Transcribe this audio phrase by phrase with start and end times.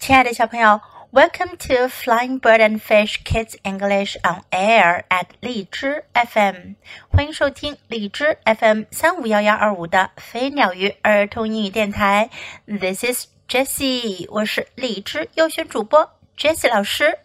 [0.00, 0.80] 亲爱的小朋友，
[1.10, 6.76] Welcome to Flying Bird and Fish Kids English on Air at 荔枝 FM，
[7.08, 12.30] 欢迎收听荔枝 FM 三五幺幺二五的飞鸟鱼儿童英语电台。
[12.66, 17.18] This is Jessie，我是荔枝优选主播 Jessie 老师。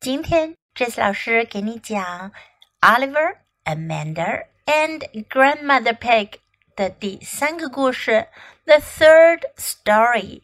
[0.00, 2.32] 今天 Jessie 老师给你讲
[2.80, 6.34] Oliver, Amanda and Grandmother Pig
[6.74, 8.28] 的第三个故事，
[8.64, 10.40] The third story。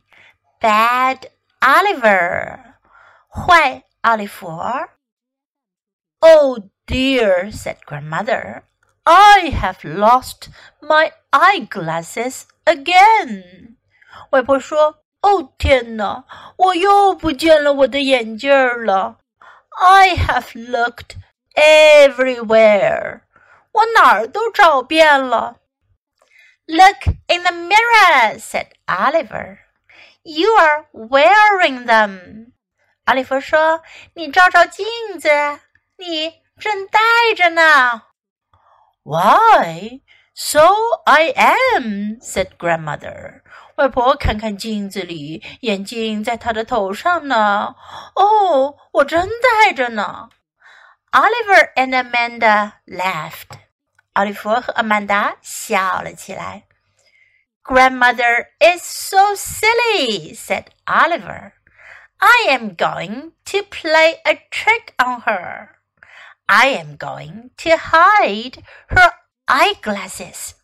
[0.65, 1.31] Bad
[1.61, 2.75] Oliver，
[3.29, 4.49] 坏奥利弗。
[6.21, 8.63] Oh dear, said grandmother,
[9.05, 10.49] I have lost
[10.81, 13.77] my eyeglasses again.
[14.31, 16.25] 外婆说：“哦天哪，
[16.57, 18.51] 我又不见了我的眼镜
[18.85, 19.19] 了。
[19.71, 21.17] I have looked
[21.55, 23.23] everywhere.
[23.73, 25.57] 我哪儿都找遍了。”
[26.67, 29.59] Look in the mirror, said Oliver.
[30.25, 32.53] You are wearing them.
[33.05, 34.87] 阿里弗说：“你照照镜
[35.19, 35.29] 子，
[35.97, 37.01] 你正戴
[37.37, 38.03] 着呢。”
[39.03, 40.03] Why?
[40.35, 40.61] So
[41.05, 43.43] I am," said grandmother.
[43.77, 47.75] 外婆看看镜子里，眼镜在她的头上呢。
[48.15, 50.29] 哦，我真戴着呢。
[51.13, 53.59] Oliver and Amanda laughed.
[54.13, 56.64] 奥利弗和阿曼达笑了起来。
[57.65, 61.53] Grandmother is so silly, said Oliver.
[62.19, 65.77] I am going to play a trick on her.
[66.47, 69.13] I am going to hide her
[69.47, 70.55] eyeglasses.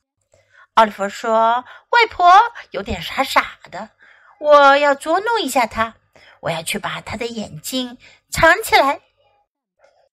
[0.75, 3.91] 奥利弗说：“外婆有点傻傻的，
[4.39, 5.95] 我要捉弄一下她，
[6.41, 7.97] 我要去把她的眼睛
[8.31, 9.01] 藏起来。”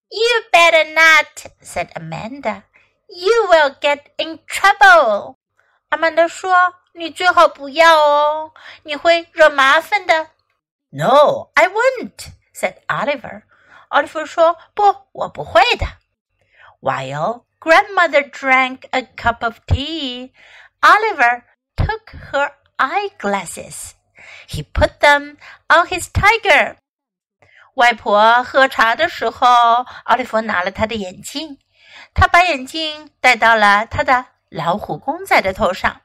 [0.09, 2.63] You better not, said Amanda.
[3.07, 5.36] You will get in trouble.
[5.90, 6.54] 阿曼达说
[6.92, 10.28] ：“你最好不要哦，你会惹麻烦的。”
[10.90, 13.42] No, I won't," said Oliver.
[13.88, 15.86] 奥利弗说：“不，我不会的。”
[16.80, 20.32] While grandmother drank a cup of tea,
[20.80, 21.42] Oliver
[21.76, 23.92] took her eyeglasses.
[24.46, 26.76] He put them on his tiger.
[27.74, 31.58] 外婆喝茶的时候，奥利弗拿了她的眼镜，
[32.14, 36.01] 他把眼镜戴到了他的老虎公仔的头上。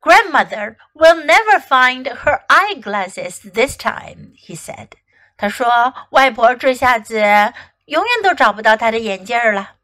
[0.00, 4.92] Grandmother will never find her eyeglasses this time, he said.
[5.36, 7.18] 他说：“外婆这下子
[7.86, 9.76] 永远都找不到她的眼镜了。”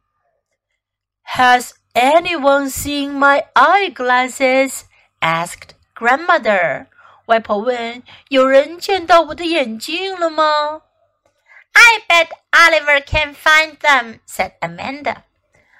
[1.36, 4.82] Has anyone seen my eyeglasses?
[5.20, 6.86] asked grandmother.
[7.26, 10.82] 外婆问：“有人见到我的眼镜了吗？”
[11.76, 15.24] I bet Oliver can find them," said Amanda.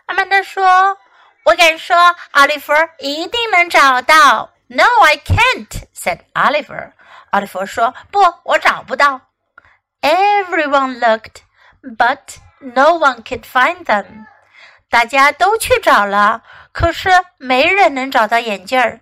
[0.07, 0.99] 阿曼达说：“
[1.45, 1.97] 我敢说，
[2.33, 6.93] 奥利弗一定能找到。”No, I can't," said Oliver.
[7.31, 9.21] 奥利弗说：“不，我找不到。”
[10.03, 11.43] Everyone looked,
[11.83, 14.27] but no one could find them.
[14.91, 19.01] 大家都去找了，可是没人能找到眼镜儿。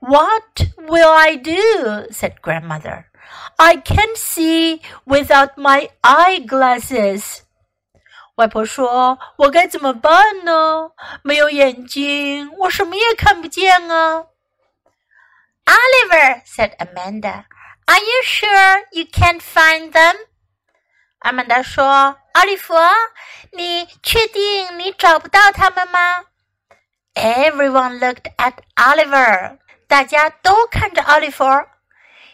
[0.00, 2.08] What will I do?
[2.12, 3.04] said grandmother.
[3.56, 7.40] I can't see without my eyeglasses.
[8.36, 10.90] 外婆说：“我该怎么办呢？
[11.22, 14.26] 没有眼睛，我什么也看不见啊。”
[15.66, 17.44] Oliver said Amanda,
[17.86, 20.16] "Are you sure you can't find them?"
[21.18, 22.74] 阿曼达说：“奥利弗，
[23.52, 26.24] 你确定你找不到他们吗？”
[27.14, 29.58] Everyone looked at Oliver.
[29.88, 31.44] 大家都看着奥利弗。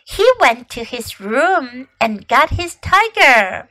[0.06, 3.68] He went to his room and got his tiger.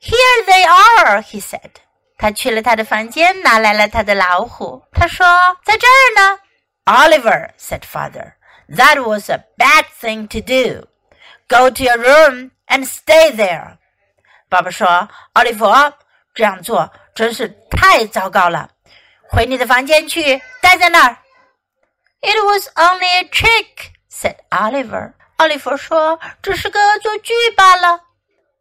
[0.00, 1.70] Here they are, he said.
[2.18, 4.82] 他去了他的房间，拿来了他的老虎。
[4.92, 6.38] 他说：“在这儿呢。”
[6.86, 8.34] Oliver said, "Father,
[8.68, 10.86] that was a bad thing to do.
[11.48, 13.78] Go to your room and stay there."
[14.48, 15.66] 爸爸说：“奥利弗，
[16.34, 18.70] 这样做真是太糟糕了。
[19.28, 21.16] 回你的房间去，待在那儿。”
[22.22, 25.14] It was only a trick," said Oliver.
[25.36, 28.00] 奥利弗说：“只是个恶作剧罢了。”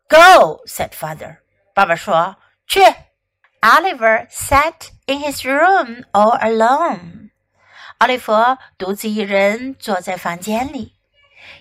[0.10, 1.38] Go, said father.
[1.74, 2.36] 爸爸说：“
[2.68, 2.82] 去。”
[3.64, 7.30] Oliver sat in his room all alone.
[8.00, 8.34] 奥利弗
[8.78, 10.98] 独自一人坐在房间里。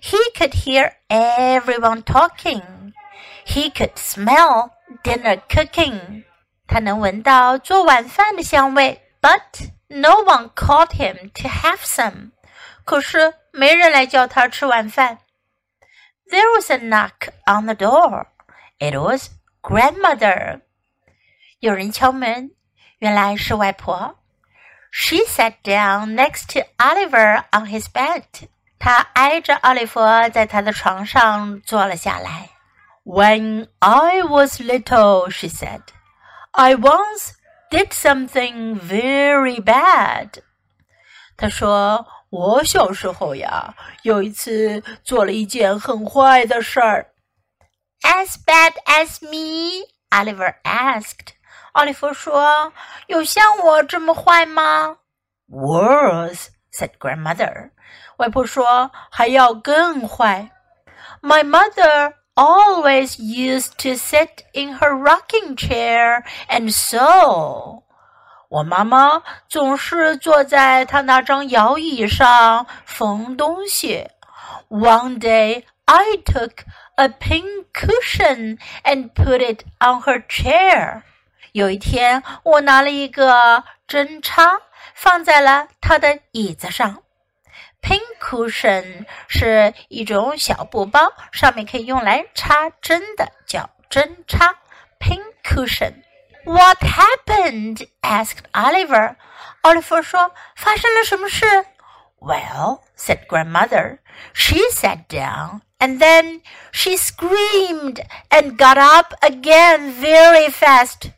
[0.03, 2.93] He could hear everyone talking.
[3.47, 4.71] He could smell
[5.05, 6.25] dinner cooking.
[6.67, 9.01] 他能闻到做晚饭的香味。
[9.21, 12.33] But no one called him to have some.
[12.85, 15.19] 可是没人来叫他吃晚饭。
[16.29, 18.27] There was a knock on the door.
[18.79, 19.31] It was
[19.63, 20.61] grandmother.
[21.61, 22.51] 有人敲门，
[22.99, 24.19] 原来是外婆。
[24.91, 28.25] She sat down next to Oliver on his bed.
[28.79, 30.01] 他挨着奥利弗
[30.33, 32.51] 在他的床上坐了下来。
[33.05, 35.83] When I was little, she said,
[36.51, 37.33] I once
[37.71, 40.43] did something very bad.
[41.37, 47.07] 她说：“我小时候呀，有一次做了一件很坏的事儿。”
[48.03, 49.85] As bad as me?
[50.11, 51.35] Oliver asked.
[51.73, 52.73] 奥利弗说：“
[53.09, 54.99] 有像我这么坏吗？”
[55.49, 57.71] Worse, said grandmother.
[58.19, 60.51] 外婆说：“还要更坏。”
[61.23, 67.83] My mother always used to sit in her rocking chair and sew.
[68.49, 74.07] 我妈妈总是坐在她那张摇椅上缝东西。
[74.69, 76.65] One day I took
[76.97, 81.03] a pink cushion and put it on her chair.
[81.53, 84.61] 有一天，我拿了一个针插，
[84.95, 87.03] 放在了她的椅子上。
[87.83, 94.55] Pin cushion 是一种小布包，上面可以用来插针的，叫针插。
[95.01, 97.87] Pin cushion。What happened?
[98.01, 99.17] asked Oliver.
[99.63, 101.45] 奥利弗说：“发生了什么事？”
[102.21, 103.99] Well, said grandmother,
[104.33, 106.41] she sat down and then
[106.73, 108.01] she screamed
[108.31, 111.11] and got up again very fast.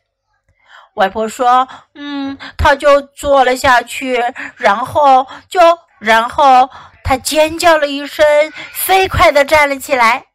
[0.95, 4.23] 外婆说：“嗯，她就坐了下去，
[4.55, 5.59] 然后就，
[5.99, 6.69] 然后
[7.03, 8.25] 她尖叫了一声，
[8.71, 10.25] 飞快地站了起来。”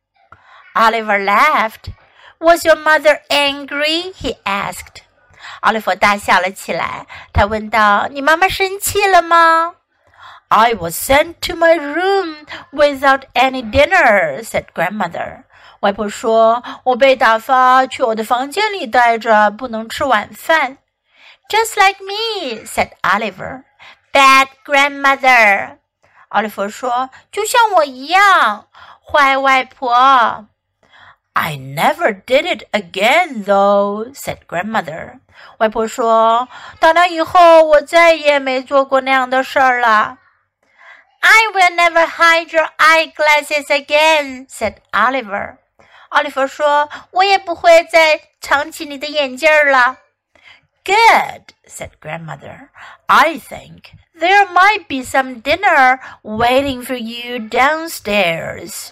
[0.74, 1.92] Oliver laughed.
[2.38, 4.12] Was your mother angry?
[4.14, 5.02] He asked.
[5.60, 7.06] 奥利弗大笑了起来。
[7.32, 9.74] 他问道：“你妈妈生气了吗？”
[10.48, 15.44] I was sent to my room without any dinner," said grandmother.
[15.80, 20.78] 外婆说：“我被打发去我的房间里待着，不能吃晚饭。”
[21.48, 23.62] Just like me," said Oliver.
[24.12, 25.78] "Bad grandmother."
[26.28, 28.66] 奥利弗说：“就像我一样，
[29.04, 30.46] 坏外婆。”
[31.32, 35.20] I never did it again, though," said grandmother.
[35.58, 40.18] 外婆说：“打那以后，我再也没做过那样的事儿了。”
[41.24, 45.58] I will never hide your eyeglasses again," said Oliver.
[46.10, 49.98] 奥利弗说：“我也不会再藏起你的眼镜了。”
[50.84, 52.70] Good, said grandmother.
[53.06, 58.88] I think there might be some dinner waiting for you downstairs.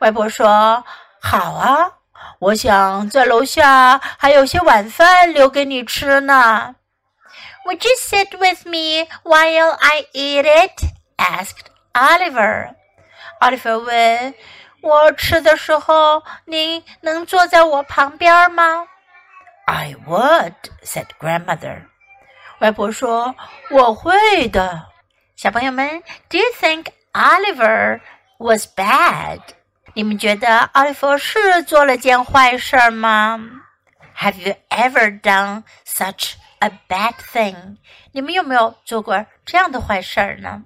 [0.00, 0.84] 外婆说：“
[1.22, 1.92] 好啊，
[2.40, 6.74] 我想在楼下还有些晚饭留给你吃呢。”
[7.66, 10.93] Would you sit with me while I eat it?
[11.24, 12.74] asked Oliver.
[13.40, 14.34] 奥利弗问。
[14.82, 18.86] 我吃的时候，您能坐在我旁边吗？
[19.66, 21.82] I would," said grandmother.
[22.60, 24.86] 外婆说：“我会的。”
[25.36, 28.00] 小朋友们，Do you think Oliver
[28.38, 29.40] was bad？
[29.92, 33.38] 你们觉得奥利弗是做了件坏事吗？
[34.16, 37.76] Have you ever done such a bad thing？
[38.12, 40.62] 你们有没有做过这样的坏事呢？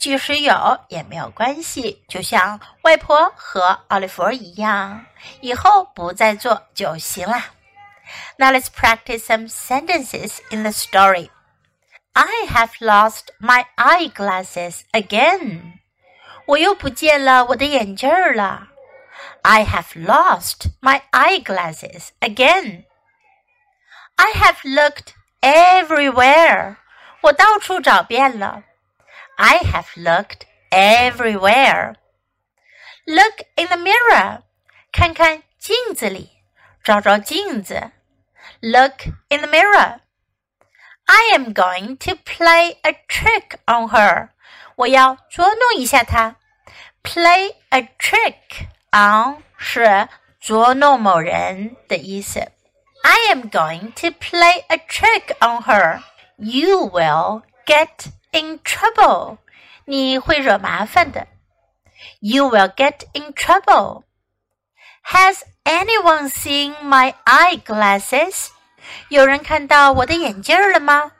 [0.00, 5.06] 即使有也没有关系，就像外婆和奥利弗一样，
[5.40, 7.42] 以后不再做就行了。
[8.36, 11.30] Now let's practice some sentences in the story.
[12.12, 15.80] I have lost my eyeglasses again.
[16.46, 18.68] 我又不见了我的眼镜儿了。
[19.42, 22.84] I have lost my eyeglasses again.
[24.16, 26.76] I have looked everywhere.
[27.22, 28.62] 我到处找遍了。
[29.40, 31.94] I have looked everywhere.
[33.06, 34.42] Look in the mirror.
[34.92, 36.30] 看看镜子里，
[36.82, 37.92] 照照镜子。
[38.60, 40.00] Look in the mirror.
[41.04, 44.30] I am going to play a trick on her.
[44.76, 46.36] 我要捉弄一下她。
[47.02, 50.08] Play a trick on 是
[50.40, 52.40] 捉弄某人的意思。
[53.02, 56.02] I am going to play a trick on her.
[56.38, 59.38] You will get in trouble，
[59.84, 61.26] 你会惹麻烦的。
[62.20, 64.04] You will get in trouble.
[65.04, 68.48] Has anyone seen my eyeglasses？
[69.08, 71.12] 有人看到我的眼镜了吗？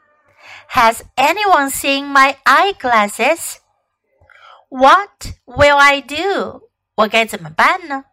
[0.70, 3.56] Has anyone seen my eyeglasses?
[4.68, 6.68] What will I do?
[6.96, 8.04] 我该怎么办呢？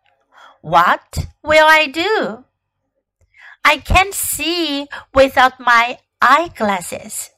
[0.62, 2.45] What will I do?
[3.63, 7.29] I can't see without my eyeglasses.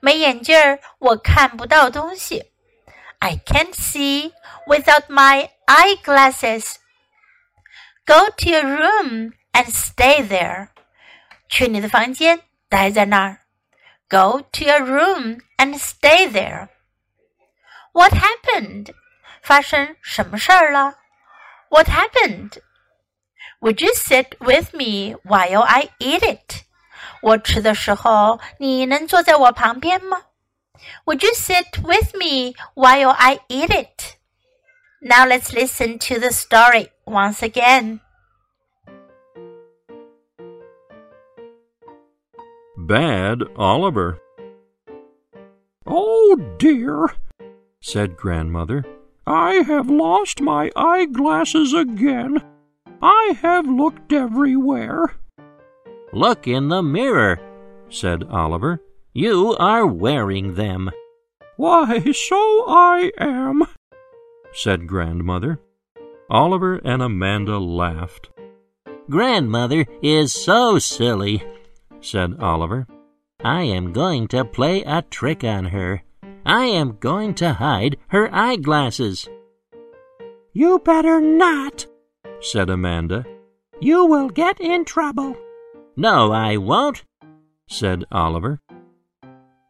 [0.00, 2.52] 没眼镜儿，我看不到东西。
[3.18, 4.32] I can't see
[4.66, 6.76] without my eyeglasses.
[8.06, 10.68] Go to your room and stay there.
[11.48, 13.38] 去你的房间，待在那儿。
[14.08, 16.68] Go to your room and stay there.
[17.92, 18.94] What happened?
[19.42, 20.96] 发生什么事儿了？
[21.70, 22.58] What happened?
[23.60, 26.64] Would you sit with me while I eat it?
[27.22, 30.22] 我吃的时候，你能坐在我旁边吗？
[31.06, 34.16] Would you sit with me while I eat it?
[35.00, 38.00] Now let's listen to the story once again.
[42.76, 44.18] Bad Oliver.
[45.86, 47.14] Oh dear,
[47.80, 48.84] said Grandmother.
[49.26, 52.42] I have lost my eyeglasses again.
[53.00, 55.14] I have looked everywhere.
[56.11, 57.39] Look in the mirror,
[57.89, 58.81] said Oliver.
[59.13, 60.89] You are wearing them.
[61.57, 63.63] Why, so I am,
[64.53, 65.59] said Grandmother.
[66.29, 68.29] Oliver and Amanda laughed.
[69.09, 71.43] Grandmother is so silly,
[72.01, 72.87] said Oliver.
[73.43, 76.03] I am going to play a trick on her.
[76.45, 79.27] I am going to hide her eyeglasses.
[80.53, 81.85] You better not,
[82.41, 83.25] said Amanda.
[83.79, 85.35] You will get in trouble.
[85.99, 87.03] No, I won't,
[87.67, 88.61] said Oliver.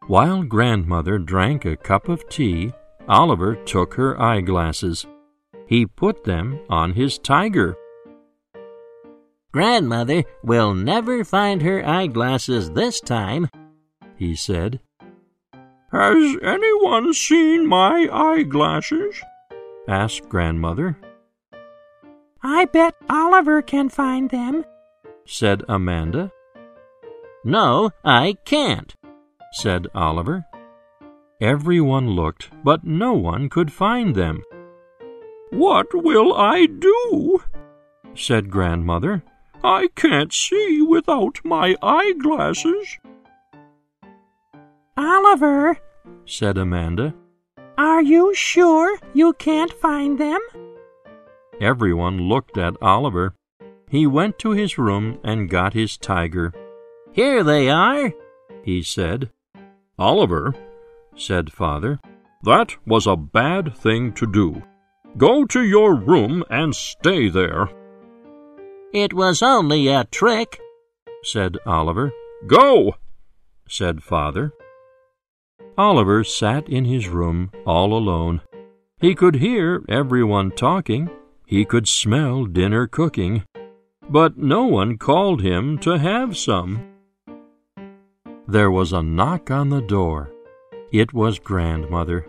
[0.06, 2.72] While Grandmother drank a cup of tea,
[3.08, 5.08] Oliver took her eyeglasses.
[5.66, 7.76] He put them on his tiger.
[9.50, 13.48] Grandmother will never find her eyeglasses this time,
[14.14, 14.78] he said.
[15.90, 19.20] Has anyone seen my eyeglasses?
[19.88, 20.96] asked Grandmother.
[22.40, 24.64] I bet Oliver can find them,
[25.26, 26.32] said Amanda.
[27.44, 28.94] No, I can't,
[29.52, 30.44] said Oliver.
[31.40, 34.42] Everyone looked, but no one could find them.
[35.50, 37.42] What will I do?
[38.14, 39.22] said Grandmother.
[39.62, 42.98] I can't see without my eyeglasses.
[44.96, 45.78] Oliver,
[46.24, 47.14] said Amanda,
[47.76, 50.38] are you sure you can't find them?
[51.60, 53.34] Everyone looked at Oliver.
[53.90, 56.52] He went to his room and got his tiger.
[57.12, 58.12] Here they are,
[58.62, 59.30] he said.
[59.98, 60.54] Oliver,
[61.16, 61.98] said Father,
[62.44, 64.62] that was a bad thing to do.
[65.16, 67.68] Go to your room and stay there.
[68.92, 70.60] It was only a trick,
[71.24, 72.12] said Oliver.
[72.46, 72.94] Go,
[73.68, 74.52] said Father.
[75.76, 78.40] Oliver sat in his room all alone.
[79.00, 81.10] He could hear everyone talking.
[81.44, 83.42] He could smell dinner cooking.
[84.10, 86.84] But no one called him to have some.
[88.48, 90.32] There was a knock on the door.
[90.90, 92.26] It was Grandmother.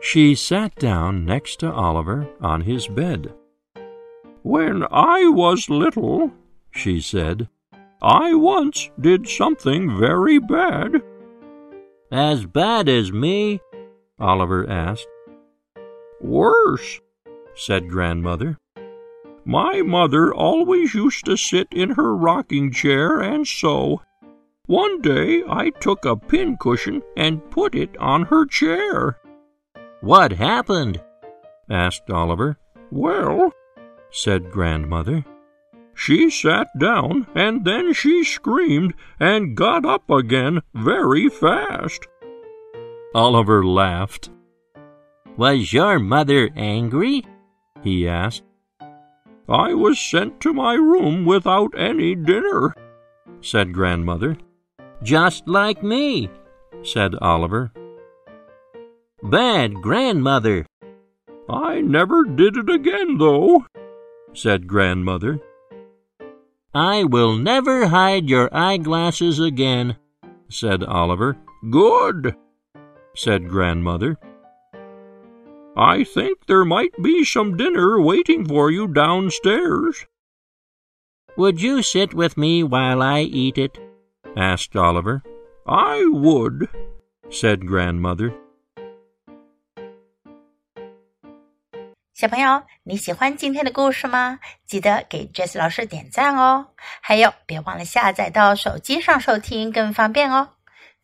[0.00, 3.34] She sat down next to Oliver on his bed.
[4.42, 6.30] When I was little,
[6.70, 7.48] she said,
[8.00, 11.02] I once did something very bad.
[12.12, 13.60] As bad as me?
[14.20, 15.08] Oliver asked.
[16.20, 17.00] Worse,
[17.56, 18.59] said Grandmother.
[19.44, 24.02] My mother always used to sit in her rocking chair and sew.
[24.66, 29.18] One day I took a pincushion and put it on her chair.
[30.00, 31.02] What happened?
[31.68, 32.58] asked Oliver.
[32.90, 33.52] Well,
[34.10, 35.24] said Grandmother,
[35.94, 42.06] she sat down and then she screamed and got up again very fast.
[43.14, 44.30] Oliver laughed.
[45.36, 47.24] Was your mother angry?
[47.82, 48.44] he asked.
[49.50, 52.72] I was sent to my room without any dinner,
[53.40, 54.36] said Grandmother.
[55.02, 56.30] Just like me,
[56.82, 57.72] said Oliver.
[59.24, 60.66] Bad grandmother.
[61.48, 63.66] I never did it again, though,
[64.32, 65.40] said Grandmother.
[66.72, 69.96] I will never hide your eyeglasses again,
[70.48, 71.36] said Oliver.
[71.70, 72.36] Good,
[73.16, 74.16] said Grandmother.
[75.79, 80.05] I think there might be some dinner waiting for you downstairs.
[81.37, 83.77] Would you sit with me while I eat it?
[84.37, 85.21] asked Oliver.
[85.67, 86.69] I would,
[87.29, 88.33] said Grandmother.
[92.13, 94.39] 小朋友，你喜欢今天的故事吗？
[94.65, 96.67] 记得给 Jess 老师点赞哦！
[97.01, 100.51] 还有，别忘了下载到手机上收听，更方便哦。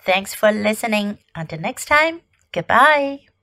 [0.06, 1.18] Thanks for listening.
[1.34, 2.22] Until next time.
[2.54, 3.25] Goodbye.